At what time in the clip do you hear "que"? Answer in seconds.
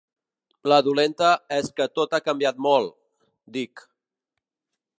1.81-1.87